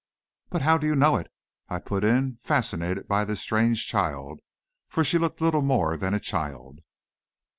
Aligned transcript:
"But 0.49 0.63
how 0.63 0.79
do 0.79 0.87
you 0.87 0.95
know 0.95 1.15
it?" 1.17 1.31
I 1.69 1.77
put 1.77 2.03
in, 2.03 2.39
fascinated 2.41 3.07
by 3.07 3.23
this 3.23 3.39
strange 3.39 3.85
child, 3.85 4.39
for 4.89 5.03
she 5.03 5.19
looked 5.19 5.41
little 5.41 5.61
more 5.61 5.95
than 5.95 6.15
a 6.15 6.19
child. 6.19 6.79